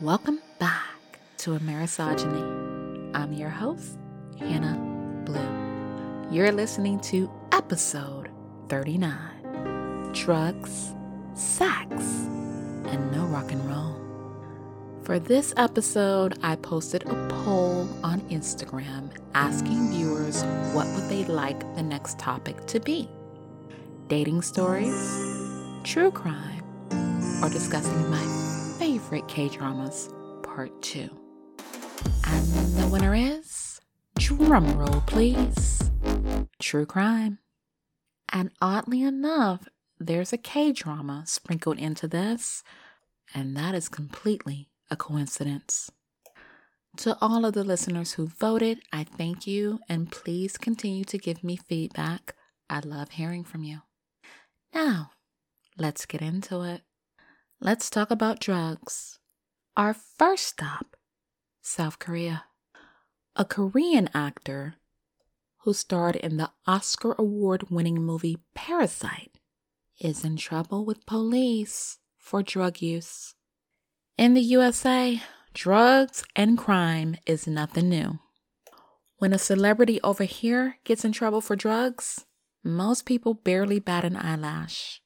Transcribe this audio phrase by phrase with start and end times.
[0.00, 3.14] Welcome back to Amerisogyny.
[3.14, 3.98] I'm your host,
[4.38, 4.78] Hannah
[5.26, 6.34] Blue.
[6.34, 8.30] You're listening to episode
[8.70, 10.94] 39 Drugs,
[11.34, 13.94] Sex, and No Rock and Roll.
[15.02, 20.42] For this episode, I posted a poll on Instagram asking viewers
[20.72, 23.06] what would they like the next topic to be.
[24.08, 24.96] Dating stories,
[25.84, 26.64] true crime,
[27.42, 28.39] or discussing my
[29.10, 30.08] favorite K dramas,
[30.44, 31.10] part two.
[32.28, 32.46] And
[32.76, 33.80] the winner is,
[34.16, 35.90] drumroll please,
[36.60, 37.40] true crime.
[38.32, 39.66] And oddly enough,
[39.98, 42.62] there's a K drama sprinkled into this,
[43.34, 45.90] and that is completely a coincidence.
[46.98, 51.42] To all of the listeners who voted, I thank you, and please continue to give
[51.42, 52.36] me feedback.
[52.68, 53.80] I love hearing from you.
[54.72, 55.10] Now,
[55.76, 56.82] let's get into it.
[57.62, 59.18] Let's talk about drugs.
[59.76, 60.96] Our first stop
[61.60, 62.44] South Korea.
[63.36, 64.76] A Korean actor
[65.58, 69.36] who starred in the Oscar award winning movie Parasite
[70.00, 73.34] is in trouble with police for drug use.
[74.16, 75.20] In the USA,
[75.52, 78.20] drugs and crime is nothing new.
[79.18, 82.24] When a celebrity over here gets in trouble for drugs,
[82.64, 85.02] most people barely bat an eyelash.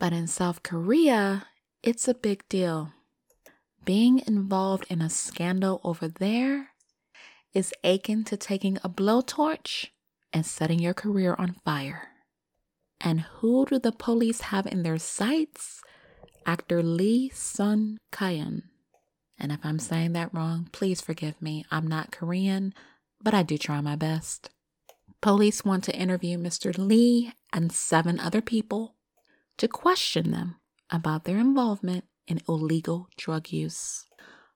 [0.00, 1.46] But in South Korea,
[1.82, 2.92] it's a big deal.
[3.84, 6.70] Being involved in a scandal over there
[7.54, 9.88] is akin to taking a blowtorch
[10.32, 12.08] and setting your career on fire.
[13.00, 15.80] And who do the police have in their sights?
[16.44, 18.62] Actor Lee Sun Kyun.
[19.38, 21.64] And if I'm saying that wrong, please forgive me.
[21.70, 22.72] I'm not Korean,
[23.22, 24.50] but I do try my best.
[25.20, 26.76] Police want to interview Mr.
[26.76, 28.94] Lee and seven other people
[29.58, 30.56] to question them
[30.90, 34.06] about their involvement in illegal drug use.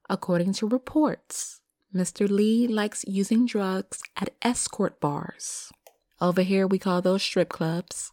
[0.09, 1.61] According to reports,
[1.95, 2.29] Mr.
[2.29, 5.73] Lee likes using drugs at escort bars.
[6.21, 8.13] Over here, we call those strip clubs.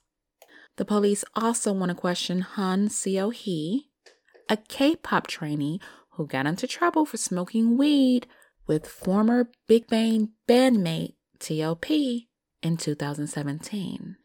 [0.78, 3.90] The police also want to question Han Seo Hee,
[4.50, 5.80] a K pop trainee
[6.12, 8.28] who got into trouble for smoking weed
[8.66, 12.28] with former Big Bang bandmate T.O.P.
[12.62, 14.18] in 2017.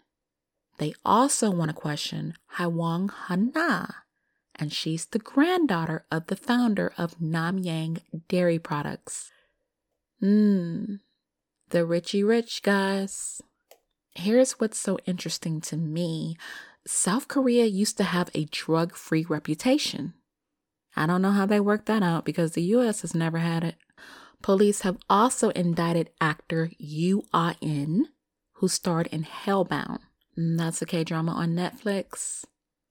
[0.82, 3.86] They also want to question Hwang Ha-na,
[4.56, 9.30] and she's the granddaughter of the founder of Namyang Dairy Products.
[10.20, 10.98] Mmm,
[11.70, 13.40] the Richie Rich guys.
[14.16, 16.36] Here's what's so interesting to me
[16.84, 20.14] South Korea used to have a drug free reputation.
[20.96, 23.76] I don't know how they worked that out because the US has never had it.
[24.42, 28.08] Police have also indicted actor Yoo Ah-in,
[28.54, 30.00] who starred in Hellbound.
[30.36, 32.44] That's a K drama on Netflix.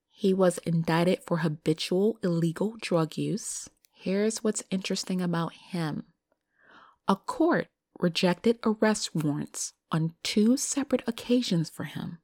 [0.09, 3.69] He was indicted for habitual illegal drug use.
[3.91, 6.05] Here's what's interesting about him
[7.07, 7.67] a court
[7.99, 12.19] rejected arrest warrants on two separate occasions for him.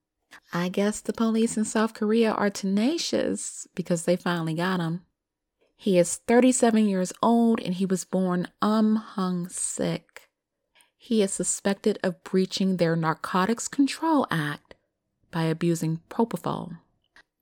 [0.54, 5.02] I guess the police in South Korea are tenacious because they finally got him.
[5.76, 10.30] He is 37 years old and he was born um hung sick.
[10.98, 14.67] He is suspected of breaching their Narcotics Control Act
[15.32, 16.80] by abusing propofol.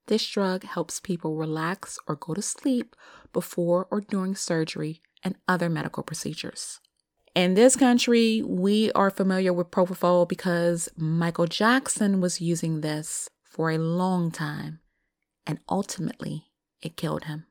[0.07, 2.95] This drug helps people relax or go to sleep
[3.33, 6.79] before or during surgery and other medical procedures.
[7.33, 13.71] In this country, we are familiar with propofol because Michael Jackson was using this for
[13.71, 14.79] a long time
[15.45, 16.45] and ultimately
[16.81, 17.45] it killed him.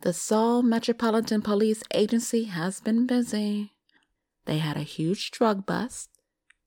[0.00, 3.72] The Seoul Metropolitan Police Agency has been busy.
[4.44, 6.10] They had a huge drug bust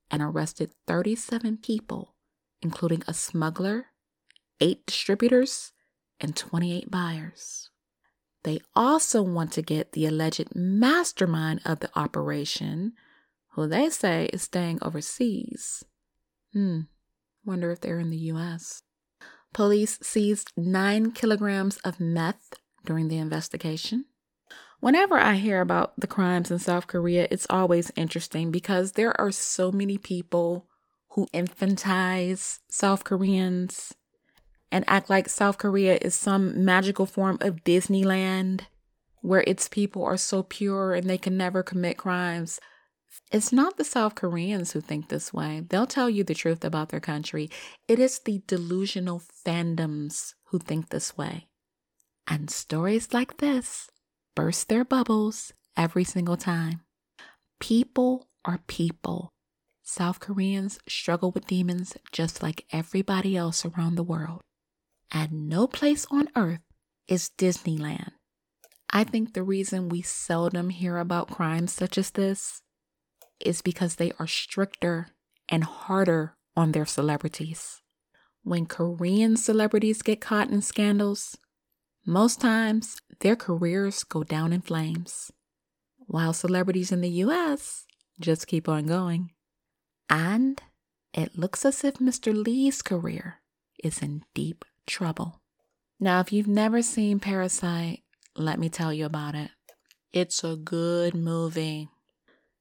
[0.10, 2.11] and arrested 37 people,
[2.62, 3.88] including a smuggler,
[4.60, 5.72] eight distributors,
[6.20, 7.70] and 28 buyers.
[8.44, 12.94] They also want to get the alleged mastermind of the operation,
[13.54, 15.84] who they say is staying overseas.
[16.54, 16.82] Hmm,
[17.46, 18.84] wonder if they're in the US.
[19.54, 22.54] Police seized nine kilograms of meth
[22.86, 24.06] during the investigation.
[24.80, 29.32] Whenever I hear about the crimes in South Korea, it's always interesting because there are
[29.32, 30.66] so many people
[31.12, 33.94] who infantize South Koreans
[34.72, 38.62] and act like South Korea is some magical form of Disneyland
[39.22, 42.60] where its people are so pure and they can never commit crimes.
[43.32, 45.64] It's not the South Koreans who think this way.
[45.70, 47.50] They'll tell you the truth about their country.
[47.88, 51.48] It is the delusional fandoms who think this way.
[52.28, 53.90] And stories like this
[54.34, 56.82] burst their bubbles every single time.
[57.60, 59.34] People are people.
[59.84, 64.42] South Koreans struggle with demons just like everybody else around the world
[65.12, 66.62] and no place on earth
[67.08, 68.12] is Disneyland.
[68.90, 72.62] I think the reason we seldom hear about crimes such as this
[73.40, 75.10] is because they are stricter
[75.50, 77.82] and harder on their celebrities.
[78.44, 81.38] When Korean celebrities get caught in scandals,
[82.06, 85.32] most times their careers go down in flames,
[86.08, 87.86] while celebrities in the US
[88.20, 89.32] just keep on going.
[90.12, 90.62] And
[91.14, 92.36] it looks as if Mr.
[92.36, 93.40] Lee's career
[93.82, 95.42] is in deep trouble.
[96.02, 98.04] Now, if you've never seen Parasite,
[98.36, 99.52] let me tell you about it.
[100.12, 101.88] It's a good movie.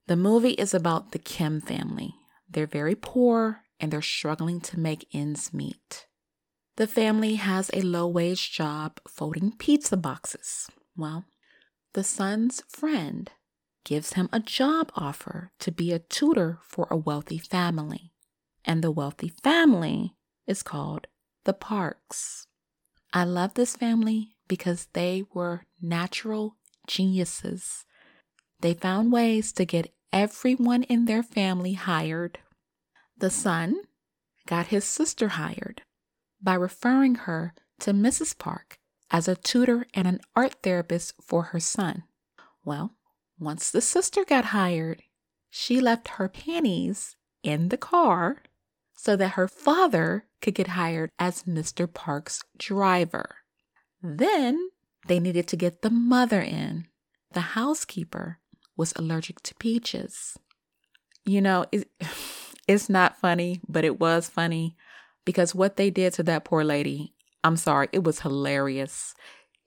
[0.07, 2.15] The movie is about the Kim family.
[2.49, 6.07] They're very poor and they're struggling to make ends meet.
[6.77, 10.69] The family has a low wage job folding pizza boxes.
[10.97, 11.25] Well,
[11.95, 13.29] the son's friend
[13.91, 18.13] gives him a job offer to be a tutor for a wealthy family.
[18.65, 20.15] And the wealthy family
[20.47, 21.09] is called
[21.43, 22.47] the Parks.
[23.13, 26.55] I love this family because they were natural
[26.87, 27.85] geniuses.
[28.61, 32.39] They found ways to get everyone in their family hired.
[33.19, 33.75] The son
[34.47, 35.83] got his sister hired
[36.41, 38.39] by referring her to Mrs.
[38.39, 38.79] Park
[39.11, 42.05] as a tutor and an art therapist for her son.
[42.65, 42.95] Well,
[43.41, 45.03] once the sister got hired,
[45.49, 48.43] she left her panties in the car
[48.95, 51.93] so that her father could get hired as Mr.
[51.93, 53.37] Park's driver.
[54.03, 54.71] Then
[55.09, 56.87] they needed to get the mother in.
[57.33, 58.39] The housekeeper
[58.77, 60.37] was allergic to peaches.
[61.25, 61.89] You know, it,
[62.69, 64.77] it's not funny, but it was funny
[65.25, 69.15] because what they did to that poor lady, I'm sorry, it was hilarious.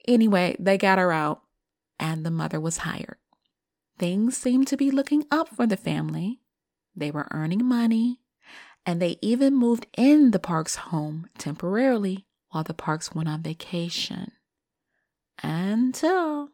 [0.06, 1.42] Anyway, they got her out
[1.98, 3.16] and the mother was hired.
[3.98, 6.40] Things seemed to be looking up for the family.
[6.96, 8.20] They were earning money
[8.86, 14.32] and they even moved in the Park's home temporarily while the Parks went on vacation.
[15.42, 16.50] Until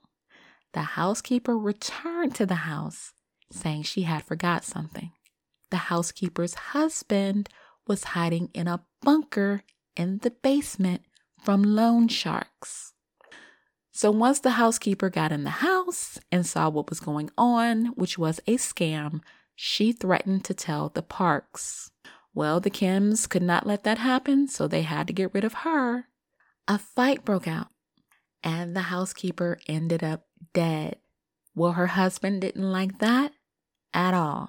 [0.73, 3.13] the housekeeper returned to the house
[3.53, 5.13] saying she had forgot something.
[5.71, 7.49] The housekeeper's husband
[7.87, 9.63] was hiding in a bunker
[9.97, 11.03] in the basement
[11.43, 12.93] from loan sharks.
[14.01, 18.17] So once the housekeeper got in the house and saw what was going on, which
[18.17, 19.21] was a scam,
[19.55, 21.91] she threatened to tell the Parks.
[22.33, 25.53] Well, the Kims could not let that happen, so they had to get rid of
[25.53, 26.07] her.
[26.67, 27.67] A fight broke out,
[28.43, 30.25] and the housekeeper ended up
[30.55, 30.97] dead.
[31.55, 33.33] Well, her husband didn't like that
[33.93, 34.49] at all.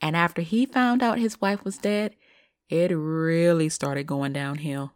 [0.00, 2.16] And after he found out his wife was dead,
[2.68, 4.94] it really started going downhill.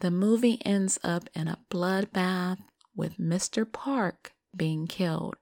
[0.00, 2.58] The movie ends up in a bloodbath
[2.98, 3.70] with Mr.
[3.70, 5.36] Park being killed,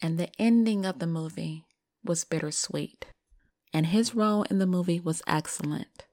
[0.00, 1.64] and the ending of the movie
[2.04, 3.06] was bittersweet
[3.72, 6.06] and his role in the movie was excellent.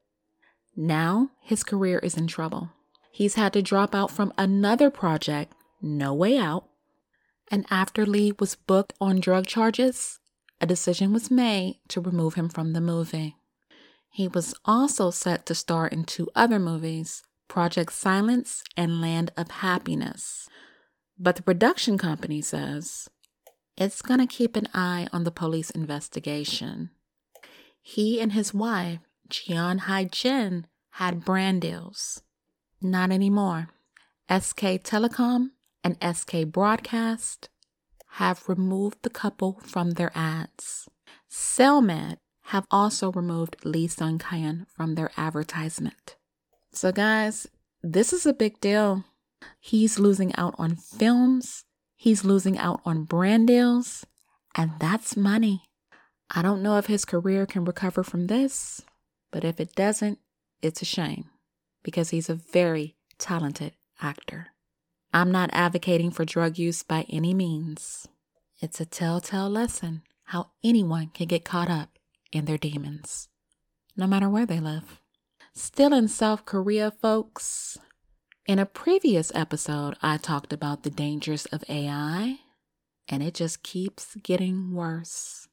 [0.76, 2.72] Now his career is in trouble.
[3.12, 6.68] He's had to drop out from another project, No Way Out.
[7.50, 10.20] And after Lee was booked on drug charges,
[10.60, 13.38] a decision was made to remove him from the movie.
[14.10, 19.52] He was also set to star in two other movies, Project Silence and Land of
[19.52, 20.50] Happiness.
[21.18, 23.10] But the production company says
[23.78, 26.92] it's going to keep an eye on the police investigation.
[27.82, 32.22] He and his wife, Jeon Hai Jin, had brand deals.
[32.82, 33.70] Not anymore.
[34.30, 35.52] SK Telecom
[35.84, 37.50] and SK Broadcast
[38.14, 40.88] have removed the couple from their ads.
[41.30, 46.16] Cellmed have also removed Lee Sun Kyun from their advertisement.
[46.72, 47.48] So, guys,
[47.82, 49.04] this is a big deal.
[49.60, 54.06] He's losing out on films, he's losing out on brand deals,
[54.56, 55.70] and that's money.
[56.30, 58.82] I don't know if his career can recover from this,
[59.32, 60.20] but if it doesn't,
[60.62, 61.30] it's a shame
[61.84, 64.48] because he's a very talented actor.
[65.14, 68.08] I'm not advocating for drug use by any means.
[68.62, 72.00] It's a telltale lesson how anyone can get caught up
[72.32, 73.30] in their demons,
[73.96, 75.00] no matter where they live.
[75.54, 77.78] Still in South Korea, folks.
[78.48, 82.42] In a previous episode, I talked about the dangers of AI,
[83.10, 85.48] and it just keeps getting worse.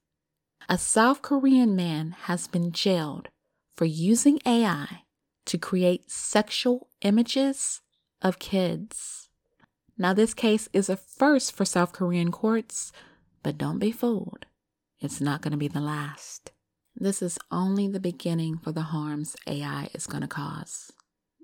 [0.68, 3.28] A South Korean man has been jailed
[3.74, 5.04] for using AI
[5.46, 7.80] to create sexual images
[8.20, 9.30] of kids.
[9.96, 12.92] Now, this case is a first for South Korean courts,
[13.42, 14.44] but don't be fooled.
[15.00, 16.52] It's not going to be the last.
[16.94, 20.92] This is only the beginning for the harms AI is going to cause.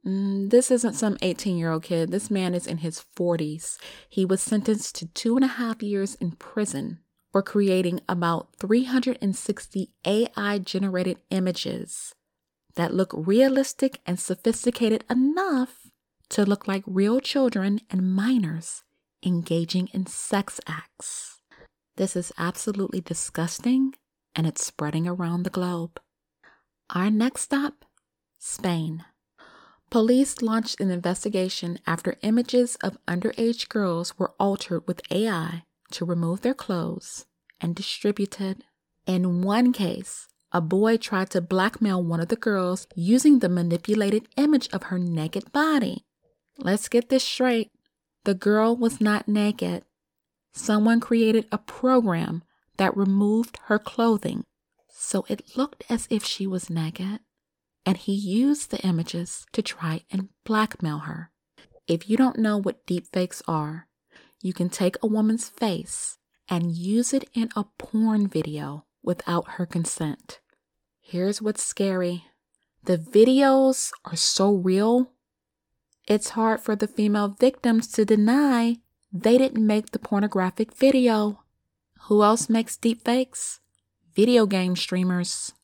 [0.06, 2.10] Mm, this isn't some 18 year old kid.
[2.10, 3.78] This man is in his 40s.
[4.08, 7.00] He was sentenced to two and a half years in prison
[7.32, 12.14] for creating about 360 AI generated images
[12.74, 15.88] that look realistic and sophisticated enough
[16.30, 18.82] to look like real children and minors
[19.24, 21.40] engaging in sex acts.
[21.96, 23.94] This is absolutely disgusting
[24.34, 26.00] and it's spreading around the globe.
[26.90, 27.84] Our next stop
[28.38, 29.04] Spain.
[29.90, 36.42] Police launched an investigation after images of underage girls were altered with AI to remove
[36.42, 37.24] their clothes
[37.60, 38.64] and distributed.
[39.06, 44.28] In one case, a boy tried to blackmail one of the girls using the manipulated
[44.36, 46.04] image of her naked body.
[46.58, 47.70] Let's get this straight.
[48.24, 49.84] The girl was not naked.
[50.52, 52.42] Someone created a program
[52.76, 54.44] that removed her clothing
[55.00, 57.20] so it looked as if she was naked
[57.88, 61.30] and he used the images to try and blackmail her.
[61.86, 63.88] If you don't know what deepfakes are,
[64.42, 66.18] you can take a woman's face
[66.50, 70.38] and use it in a porn video without her consent.
[71.00, 72.26] Here's what's scary
[72.84, 75.12] the videos are so real,
[76.06, 78.76] it's hard for the female victims to deny
[79.10, 81.42] they didn't make the pornographic video.
[82.02, 83.60] Who else makes deepfakes?
[84.14, 85.54] Video game streamers.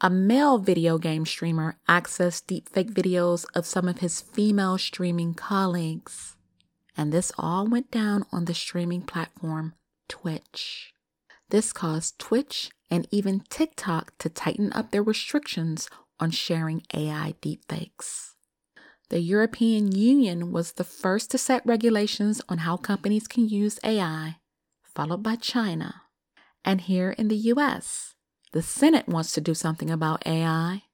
[0.00, 6.36] A male video game streamer accessed deepfake videos of some of his female streaming colleagues.
[6.96, 9.74] And this all went down on the streaming platform
[10.08, 10.92] Twitch.
[11.50, 18.32] This caused Twitch and even TikTok to tighten up their restrictions on sharing AI deepfakes.
[19.10, 24.36] The European Union was the first to set regulations on how companies can use AI,
[24.82, 26.02] followed by China.
[26.64, 28.13] And here in the US,
[28.54, 30.84] the Senate wants to do something about AI,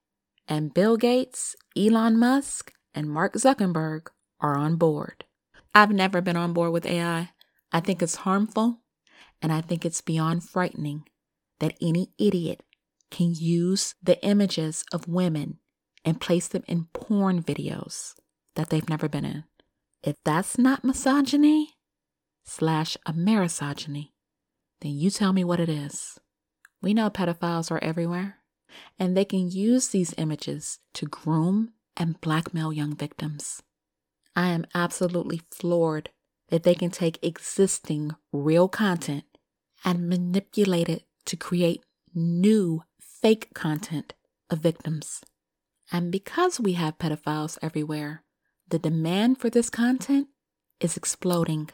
[0.47, 4.07] and Bill Gates, Elon Musk, and Mark Zuckerberg
[4.39, 5.25] are on board.
[5.75, 7.29] I've never been on board with AI.
[7.71, 8.79] I think it's harmful,
[9.43, 11.03] and I think it's beyond frightening
[11.59, 12.63] that any idiot
[13.11, 15.59] can use the images of women
[16.03, 18.15] and place them in porn videos
[18.55, 19.43] that they've never been in.
[20.01, 21.75] If that's not misogyny
[22.43, 24.13] slash amerisogyny,
[24.81, 26.17] then you tell me what it is.
[26.81, 28.37] We know pedophiles are everywhere,
[28.97, 33.61] and they can use these images to groom and blackmail young victims.
[34.35, 36.09] I am absolutely floored
[36.49, 39.23] that they can take existing real content
[39.83, 41.83] and manipulate it to create
[42.13, 44.13] new fake content
[44.49, 45.21] of victims.
[45.91, 48.23] And because we have pedophiles everywhere,
[48.67, 50.27] the demand for this content
[50.79, 51.69] is exploding.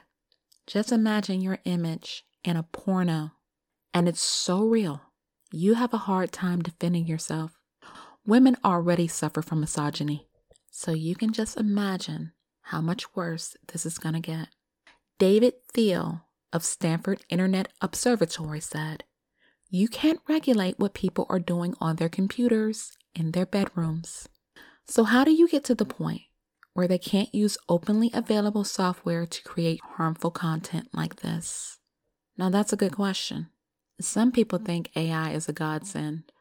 [0.66, 3.32] Just imagine your image in a porno
[3.94, 5.02] and it's so real.
[5.52, 7.58] You have a hard time defending yourself.
[8.26, 10.28] Women already suffer from misogyny,
[10.70, 14.50] so you can just imagine how much worse this is going to get.
[15.20, 19.04] David Thiel of Stanford Internet Observatory said,
[19.70, 24.28] You can't regulate what people are doing on their computers in their bedrooms.
[24.86, 26.22] So, how do you get to the point
[26.74, 31.80] where they can't use openly available software to create harmful content like this?
[32.38, 33.48] Now, that's a good question.
[34.00, 36.32] Some people think AI is a godsend,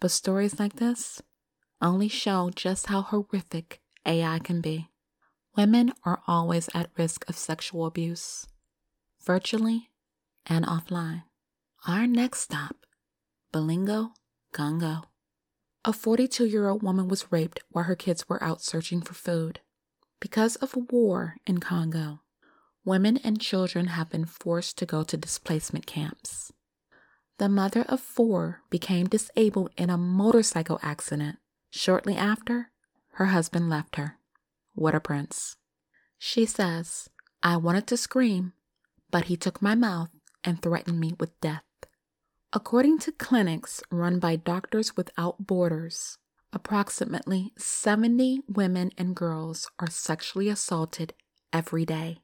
[0.00, 1.22] but stories like this
[1.80, 4.88] only show just how horrific AI can be.
[5.56, 8.46] Women are always at risk of sexual abuse,
[9.22, 9.90] virtually
[10.46, 11.22] and offline.
[11.86, 12.86] Our next stop,
[13.52, 14.10] Bulengo,
[14.52, 15.04] Congo.
[15.84, 19.60] A 42 year old woman was raped while her kids were out searching for food.
[20.18, 22.22] Because of war in Congo,
[22.84, 26.52] women and children have been forced to go to displacement camps.
[27.38, 31.38] The mother of four became disabled in a motorcycle accident.
[31.70, 32.70] Shortly after,
[33.12, 34.18] her husband left her.
[34.74, 35.56] What a prince.
[36.18, 37.10] She says,
[37.42, 38.54] I wanted to scream,
[39.10, 40.08] but he took my mouth
[40.44, 41.64] and threatened me with death.
[42.52, 46.16] According to clinics run by Doctors Without Borders,
[46.54, 51.12] approximately 70 women and girls are sexually assaulted
[51.52, 52.18] every day.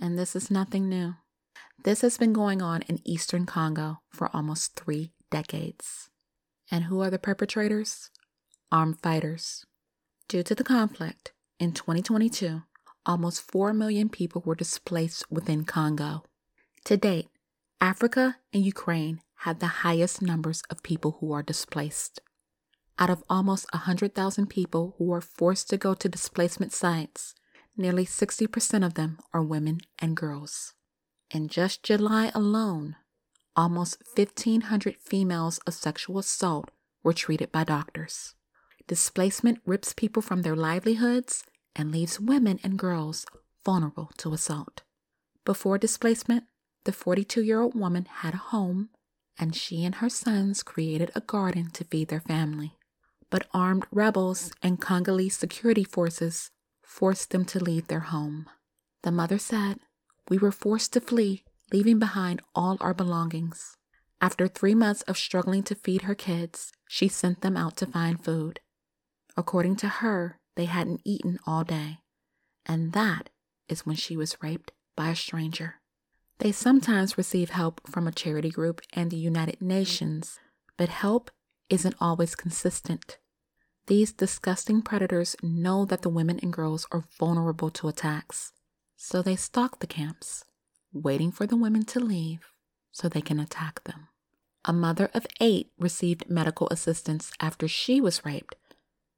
[0.00, 1.14] And this is nothing new.
[1.84, 6.10] This has been going on in eastern Congo for almost three decades.
[6.70, 8.10] And who are the perpetrators?
[8.70, 9.64] Armed fighters.
[10.28, 12.62] Due to the conflict, in 2022,
[13.06, 16.24] almost 4 million people were displaced within Congo.
[16.84, 17.28] To date,
[17.80, 22.20] Africa and Ukraine had the highest numbers of people who are displaced.
[22.98, 27.34] Out of almost 100,000 people who are forced to go to displacement sites,
[27.76, 30.74] nearly 60% of them are women and girls.
[31.30, 32.96] In just July alone,
[33.54, 36.70] almost 1,500 females of sexual assault
[37.02, 38.34] were treated by doctors.
[38.86, 41.44] Displacement rips people from their livelihoods
[41.76, 43.26] and leaves women and girls
[43.62, 44.82] vulnerable to assault.
[45.44, 46.44] Before displacement,
[46.84, 48.88] the 42 year old woman had a home
[49.38, 52.74] and she and her sons created a garden to feed their family.
[53.30, 56.50] But armed rebels and Congolese security forces
[56.82, 58.46] forced them to leave their home.
[59.02, 59.80] The mother said,
[60.28, 63.76] we were forced to flee, leaving behind all our belongings.
[64.20, 68.22] After three months of struggling to feed her kids, she sent them out to find
[68.22, 68.60] food.
[69.36, 71.98] According to her, they hadn't eaten all day,
[72.66, 73.30] and that
[73.68, 75.76] is when she was raped by a stranger.
[76.38, 80.40] They sometimes receive help from a charity group and the United Nations,
[80.76, 81.30] but help
[81.68, 83.18] isn't always consistent.
[83.86, 88.52] These disgusting predators know that the women and girls are vulnerable to attacks,
[88.98, 90.44] so they stalk the camps,
[90.92, 92.40] waiting for the women to leave
[92.92, 94.08] so they can attack them.
[94.66, 98.56] A mother of eight received medical assistance after she was raped,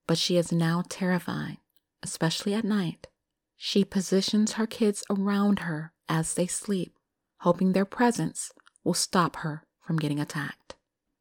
[0.06, 1.56] but she is now terrified,
[2.00, 3.08] especially at night.
[3.56, 6.94] She positions her kids around her as they sleep,
[7.40, 8.52] hoping their presence
[8.84, 10.76] will stop her from getting attacked.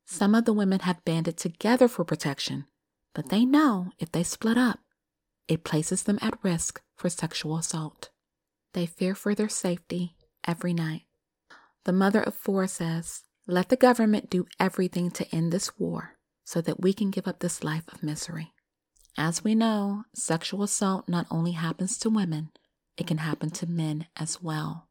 [0.05, 2.65] Some of the women have banded together for protection
[3.13, 4.79] but they know if they split up,
[5.47, 8.09] it places them at risk for sexual assault.
[8.73, 10.15] They fear for their safety
[10.47, 11.03] every night.
[11.85, 16.61] The mother of four says, Let the government do everything to end this war so
[16.61, 18.53] that we can give up this life of misery.
[19.17, 22.49] As we know, sexual assault not only happens to women,
[22.97, 24.87] it can happen to men as well.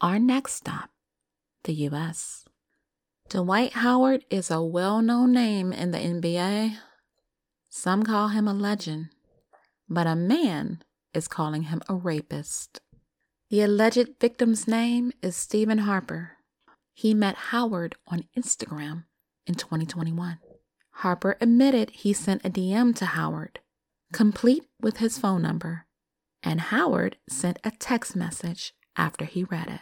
[0.00, 0.90] Our next stop,
[1.64, 2.44] the U.S.
[3.28, 6.76] Dwight Howard is a well known name in the NBA,
[7.68, 9.10] some call him a legend,
[9.88, 12.80] but a man is calling him a rapist.
[13.48, 16.32] The alleged victim's name is Stephen Harper.
[16.92, 19.04] He met Howard on Instagram
[19.46, 20.40] in 2021.
[20.90, 23.60] Harper admitted he sent a DM to Howard,
[24.12, 25.86] complete with his phone number,
[26.42, 29.80] and Howard sent a text message after he read it.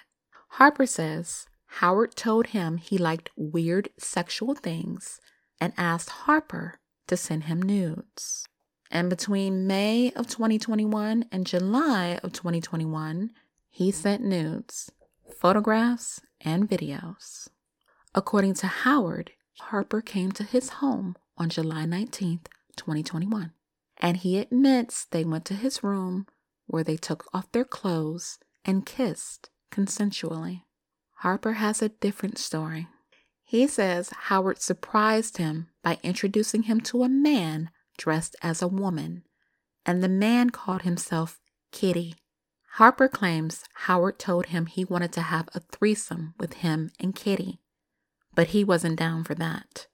[0.50, 1.46] Harper says
[1.78, 5.20] Howard told him he liked weird sexual things
[5.58, 8.46] and asked Harper to send him nudes.
[8.90, 13.30] And between May of 2021 and July of 2021,
[13.74, 14.92] he sent nudes,
[15.36, 17.48] photographs, and videos.
[18.14, 19.32] According to Howard,
[19.62, 23.50] Harper came to his home on July 19th, 2021,
[23.98, 26.28] and he admits they went to his room
[26.68, 30.62] where they took off their clothes and kissed consensually.
[31.16, 32.86] Harper has a different story.
[33.42, 39.24] He says Howard surprised him by introducing him to a man dressed as a woman,
[39.84, 41.40] and the man called himself
[41.72, 42.14] Kitty.
[42.74, 47.60] Harper claims Howard told him he wanted to have a threesome with him and Kitty,
[48.34, 49.86] but he wasn't down for that.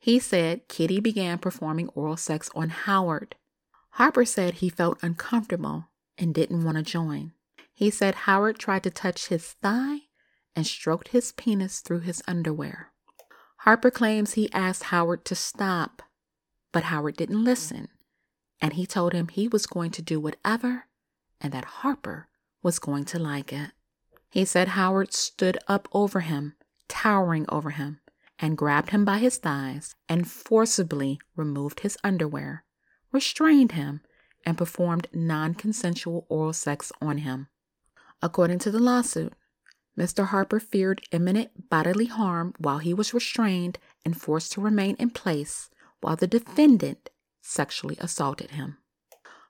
[0.00, 3.36] He said Kitty began performing oral sex on Howard.
[3.90, 7.34] Harper said he felt uncomfortable and didn't want to join.
[7.72, 9.98] He said Howard tried to touch his thigh
[10.56, 12.90] and stroked his penis through his underwear.
[13.58, 16.02] Harper claims he asked Howard to stop,
[16.72, 17.86] but Howard didn't listen,
[18.60, 20.87] and he told him he was going to do whatever
[21.40, 22.28] and that Harper
[22.62, 23.70] was going to like it.
[24.30, 26.54] He said Howard stood up over him,
[26.88, 28.00] towering over him,
[28.38, 32.64] and grabbed him by his thighs and forcibly removed his underwear,
[33.12, 34.00] restrained him,
[34.44, 37.48] and performed non consensual oral sex on him.
[38.22, 39.32] According to the lawsuit,
[39.98, 40.26] Mr.
[40.28, 45.70] Harper feared imminent bodily harm while he was restrained and forced to remain in place
[46.00, 48.78] while the defendant sexually assaulted him.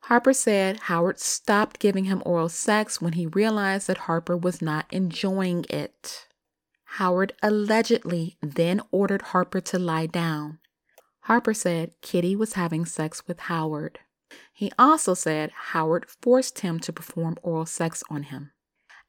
[0.09, 4.87] Harper said Howard stopped giving him oral sex when he realized that Harper was not
[4.91, 6.27] enjoying it.
[6.97, 10.61] Howard allegedly then ordered Harper to lie down.
[11.25, 13.99] Harper said Kitty was having sex with Howard.
[14.51, 18.53] He also said Howard forced him to perform oral sex on him.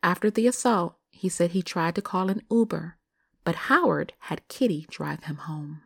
[0.04, 2.98] After the assault, he said he tried to call an Uber,
[3.46, 5.82] but Howard had Kitty drive him home.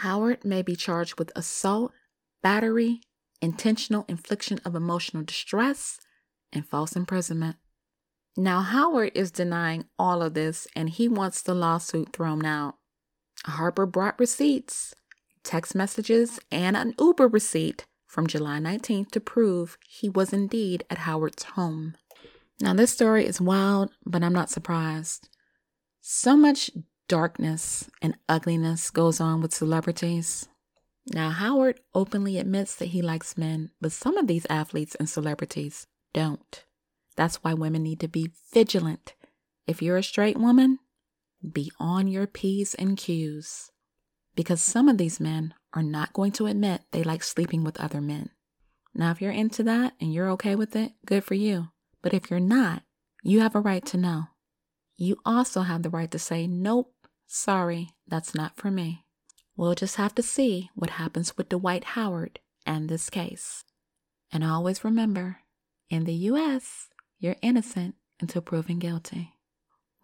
[0.00, 1.92] Howard may be charged with assault,
[2.42, 3.02] battery,
[3.40, 5.98] intentional infliction of emotional distress,
[6.52, 7.56] and false imprisonment.
[8.36, 12.76] Now, Howard is denying all of this and he wants the lawsuit thrown out.
[13.44, 14.94] Harper brought receipts,
[15.42, 20.98] text messages, and an Uber receipt from July 19th to prove he was indeed at
[20.98, 21.94] Howard's home.
[22.60, 25.28] Now, this story is wild, but I'm not surprised.
[26.00, 26.70] So much
[27.08, 30.48] darkness and ugliness goes on with celebrities.
[31.06, 35.86] Now, Howard openly admits that he likes men, but some of these athletes and celebrities
[36.12, 36.64] don't.
[37.16, 39.14] That's why women need to be vigilant.
[39.66, 40.78] If you're a straight woman,
[41.48, 43.70] be on your P's and Q's.
[44.34, 48.00] Because some of these men are not going to admit they like sleeping with other
[48.00, 48.30] men.
[48.94, 51.68] Now, if you're into that and you're okay with it, good for you.
[52.02, 52.82] But if you're not,
[53.22, 54.24] you have a right to know.
[54.96, 56.92] You also have the right to say, nope,
[57.26, 59.04] sorry, that's not for me.
[59.56, 63.64] We'll just have to see what happens with Dwight Howard and this case.
[64.32, 65.38] And always remember,
[65.88, 69.34] in the U.S., you're innocent until proven guilty.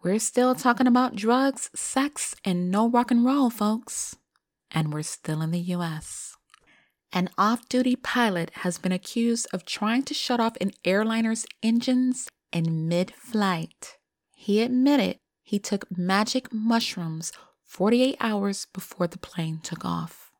[0.03, 4.15] We're still talking about drugs, sex, and no rock and roll, folks.
[4.69, 6.35] And we're still in the US.
[7.13, 12.27] An off duty pilot has been accused of trying to shut off an airliner's engines
[12.51, 13.97] in mid flight.
[14.35, 17.31] He admitted he took magic mushrooms
[17.67, 20.31] 48 hours before the plane took off.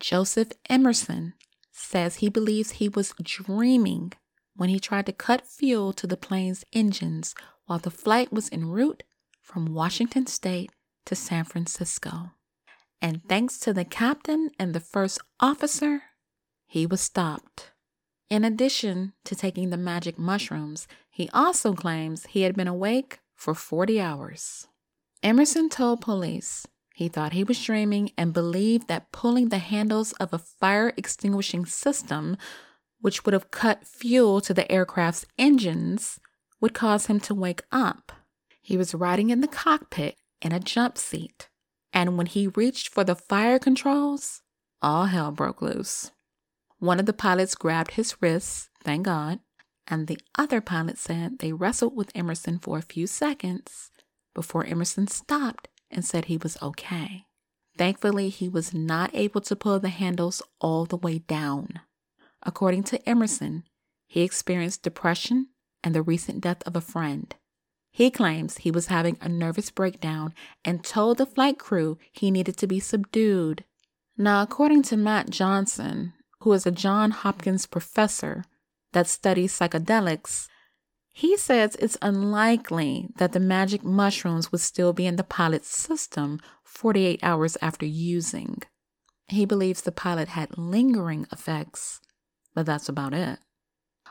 [0.00, 1.34] Joseph Emerson
[1.70, 4.12] says he believes he was dreaming
[4.56, 7.34] when he tried to cut fuel to the plane's engines
[7.66, 9.04] while the flight was en route
[9.40, 10.70] from Washington State
[11.06, 12.32] to San Francisco.
[13.00, 16.02] And thanks to the captain and the first officer,
[16.66, 17.70] he was stopped.
[18.28, 23.54] In addition to taking the magic mushrooms, he also claims he had been awake for
[23.54, 24.66] 40 hours.
[25.24, 30.34] Emerson told police he thought he was dreaming and believed that pulling the handles of
[30.34, 32.36] a fire extinguishing system,
[33.00, 36.20] which would have cut fuel to the aircraft's engines,
[36.60, 38.12] would cause him to wake up.
[38.60, 41.48] He was riding in the cockpit in a jump seat,
[41.90, 44.42] and when he reached for the fire controls,
[44.82, 46.10] all hell broke loose.
[46.78, 49.40] One of the pilots grabbed his wrists, thank God,
[49.88, 53.90] and the other pilot said they wrestled with Emerson for a few seconds
[54.34, 57.26] before Emerson stopped and said he was okay.
[57.76, 61.80] Thankfully, he was not able to pull the handles all the way down.
[62.42, 63.64] According to Emerson,
[64.06, 65.48] he experienced depression
[65.82, 67.34] and the recent death of a friend.
[67.90, 72.56] He claims he was having a nervous breakdown and told the flight crew he needed
[72.58, 73.64] to be subdued.
[74.16, 78.44] Now, according to Matt Johnson, who is a Johns Hopkins professor
[78.92, 80.48] that studies psychedelics,
[81.16, 86.40] he says it's unlikely that the magic mushrooms would still be in the pilot's system
[86.64, 88.60] 48 hours after using.
[89.28, 92.00] He believes the pilot had lingering effects,
[92.52, 93.38] but that's about it.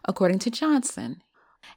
[0.06, 1.22] According to Johnson,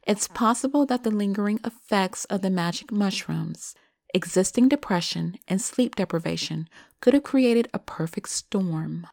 [0.07, 3.75] it's possible that the lingering effects of the magic mushrooms,
[4.15, 6.69] existing depression, and sleep deprivation
[7.01, 9.09] could have created a perfect storm.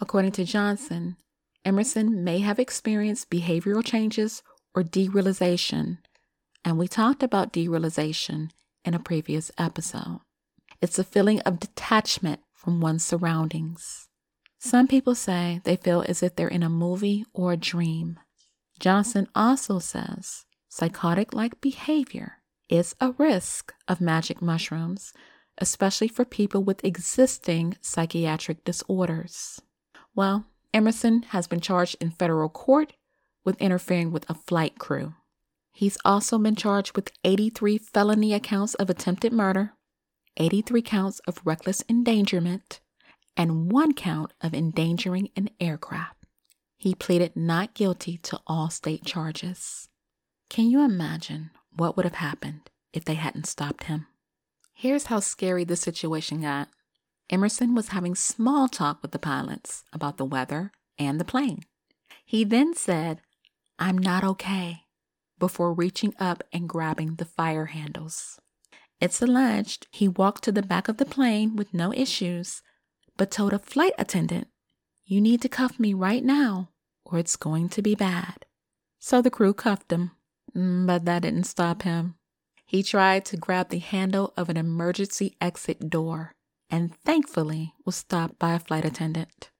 [0.00, 1.18] According to Johnson,
[1.66, 4.42] Emerson may have experienced behavioral changes
[4.74, 5.98] or derealization,
[6.64, 8.50] and we talked about derealization
[8.84, 10.20] in a previous episode.
[10.80, 14.08] It's a feeling of detachment from one's surroundings.
[14.58, 18.18] Some people say they feel as if they're in a movie or a dream.
[18.80, 25.12] Johnson also says psychotic like behavior is a risk of magic mushrooms,
[25.58, 29.60] especially for people with existing psychiatric disorders.
[30.14, 32.94] Well, Emerson has been charged in federal court
[33.44, 35.14] with interfering with a flight crew.
[35.72, 39.72] He's also been charged with 83 felony accounts of attempted murder,
[40.36, 42.80] 83 counts of reckless endangerment,
[43.36, 46.24] and one count of endangering an aircraft.
[46.76, 49.88] He pleaded not guilty to all state charges.
[50.48, 54.06] Can you imagine what would have happened if they hadn't stopped him?
[54.72, 56.68] Here's how scary the situation got.
[57.30, 61.64] Emerson was having small talk with the pilots about the weather and the plane.
[62.24, 63.20] He then said,
[63.78, 64.84] I'm not okay,
[65.38, 68.38] before reaching up and grabbing the fire handles.
[69.00, 72.62] It's alleged he walked to the back of the plane with no issues,
[73.16, 74.48] but told a flight attendant,
[75.04, 76.70] You need to cuff me right now,
[77.04, 78.46] or it's going to be bad.
[78.98, 80.12] So the crew cuffed him,
[80.56, 82.14] mm, but that didn't stop him.
[82.64, 86.34] He tried to grab the handle of an emergency exit door
[86.70, 89.50] and thankfully was stopped by a flight attendant.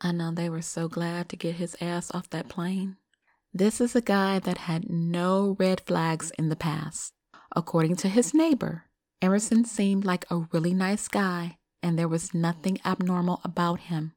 [0.00, 2.97] I know they were so glad to get his ass off that plane.
[3.58, 7.12] This is a guy that had no red flags in the past.
[7.56, 8.84] According to his neighbor,
[9.20, 14.12] Emerson seemed like a really nice guy and there was nothing abnormal about him.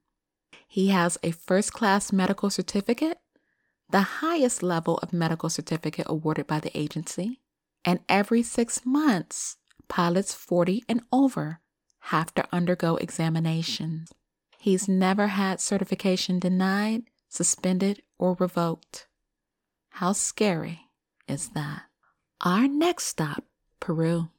[0.67, 3.17] He has a first class medical certificate,
[3.89, 7.41] the highest level of medical certificate awarded by the agency,
[7.83, 11.61] and every six months, pilots 40 and over
[12.11, 14.11] have to undergo examinations.
[14.59, 19.07] He's never had certification denied, suspended, or revoked.
[19.95, 20.87] How scary
[21.27, 21.83] is that?
[22.41, 23.43] Our next stop,
[23.79, 24.29] Peru.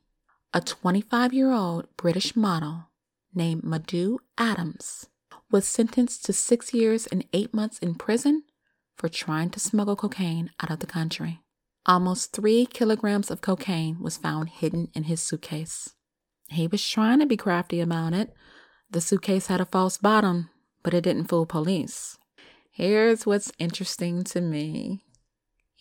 [0.53, 2.88] A 25 year old British model
[3.35, 5.07] named Mahdi Adams
[5.51, 8.43] was sentenced to six years and eight months in prison
[8.97, 11.43] for trying to smuggle cocaine out of the country.
[11.87, 15.95] Almost three kilograms of cocaine was found hidden in his suitcase.
[16.49, 18.35] He was trying to be crafty about it.
[18.91, 20.51] The suitcase had a false bottom,
[20.83, 22.19] but it didn't fool police.
[22.71, 25.03] Here's what's interesting to me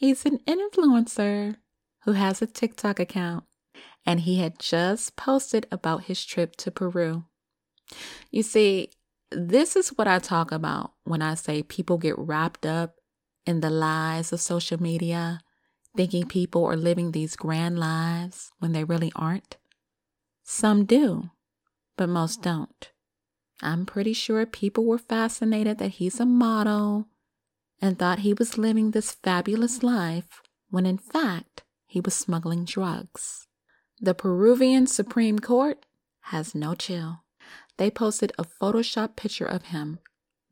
[0.02, 1.56] he's an influencer
[2.04, 3.46] who has a TikTok account,
[4.06, 7.26] and he had just posted about his trip to Peru.
[8.32, 8.90] You see,
[9.32, 12.96] this is what I talk about when I say people get wrapped up
[13.46, 15.40] in the lies of social media
[15.96, 19.58] thinking people are living these grand lives when they really aren't?
[20.44, 21.30] Some do,
[21.98, 22.92] but most don't.
[23.62, 27.08] I'm pretty sure people were fascinated that he's a model
[27.82, 33.48] and thought he was living this fabulous life when in fact he was smuggling drugs.
[34.00, 35.86] The Peruvian Supreme Court
[36.26, 37.24] has no chill.
[37.78, 40.00] They posted a Photoshop picture of him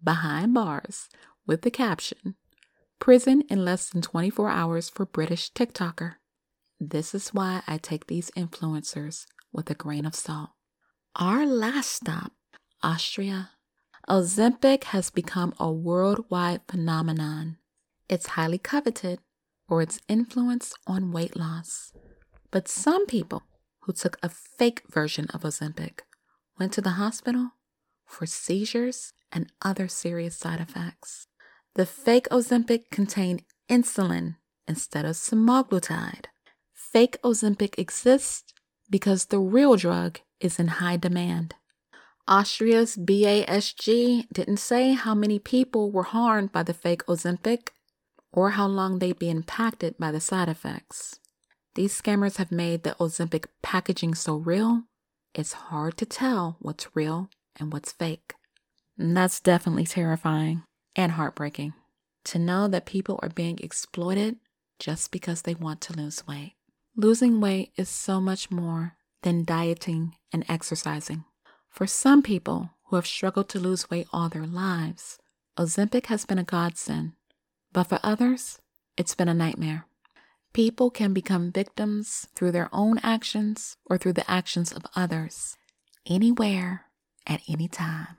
[0.04, 1.10] behind bars
[1.46, 2.36] with the caption
[3.00, 6.16] Prison in less than 24 hours for British TikToker.
[6.80, 10.50] This is why I take these influencers with a grain of salt.
[11.16, 12.34] Our last stop,
[12.84, 13.52] Austria.
[14.08, 17.58] Ozempic has become a worldwide phenomenon.
[18.08, 19.20] It's highly coveted
[19.68, 21.92] for its influence on weight loss.
[22.52, 23.44] But some people
[23.82, 26.00] who took a fake version of Ozempic
[26.58, 27.52] went to the hospital
[28.06, 31.28] for seizures and other serious side effects.
[31.76, 36.26] The fake Ozempic contained insulin instead of semaglutide.
[36.74, 38.54] Fake Ozempic exists
[38.90, 41.54] because the real drug is in high demand.
[42.30, 47.70] Austria's BASG didn't say how many people were harmed by the fake Ozempic
[48.32, 51.20] or how long they'd be impacted by the side effects.
[51.74, 54.84] These scammers have made the Ozempic packaging so real,
[55.34, 58.36] it's hard to tell what's real and what's fake.
[58.96, 60.62] And that's definitely terrifying
[60.96, 61.74] and heartbreaking
[62.26, 64.38] to know that people are being exploited
[64.78, 66.54] just because they want to lose weight.
[66.96, 71.24] Losing weight is so much more than dieting and exercising.
[71.70, 75.20] For some people who have struggled to lose weight all their lives,
[75.58, 77.14] Ozempic has been a godsend,
[77.72, 78.60] but for others,
[78.98, 79.86] it's been a nightmare.
[80.52, 85.58] People can become victims through their own actions or through the actions of others,
[86.06, 86.86] anywhere,
[87.28, 88.18] at any time.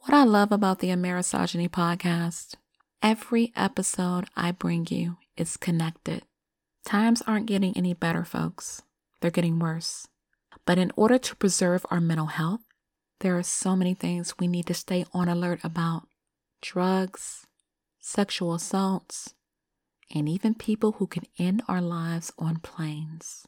[0.00, 2.54] What I love about the Amerisogyny podcast,
[3.02, 6.22] every episode I bring you is connected.
[6.84, 8.82] Times aren't getting any better, folks.
[9.20, 10.08] They're getting worse.
[10.64, 12.62] But in order to preserve our mental health,
[13.20, 16.08] there are so many things we need to stay on alert about
[16.62, 17.46] drugs,
[18.00, 19.34] sexual assaults,
[20.14, 23.46] and even people who can end our lives on planes.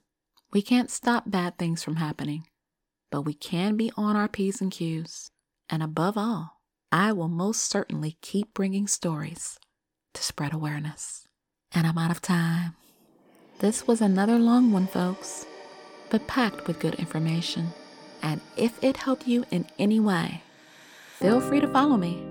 [0.52, 2.46] We can't stop bad things from happening,
[3.10, 5.30] but we can be on our P's and Q's.
[5.68, 9.58] And above all, I will most certainly keep bringing stories
[10.14, 11.28] to spread awareness.
[11.72, 12.74] And I'm out of time.
[13.60, 15.46] This was another long one, folks,
[16.10, 17.72] but packed with good information.
[18.22, 20.42] And if it helped you in any way,
[21.18, 22.22] feel free to follow me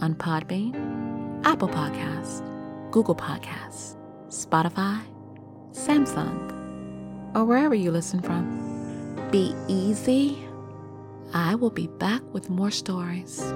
[0.00, 2.42] on Podbean, Apple Podcasts,
[2.90, 3.96] Google Podcasts,
[4.28, 5.00] Spotify,
[5.72, 9.28] Samsung, or wherever you listen from.
[9.30, 10.38] Be easy.
[11.34, 13.52] I will be back with more stories.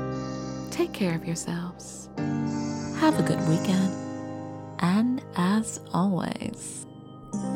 [0.70, 2.08] Take care of yourselves.
[2.98, 3.92] Have a good weekend.
[4.80, 6.86] And as always,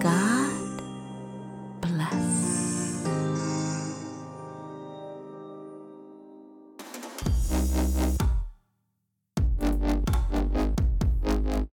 [0.01, 0.26] God